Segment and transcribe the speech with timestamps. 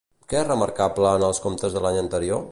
[0.31, 2.39] Què és remarcable en els comptes de l'any anterior?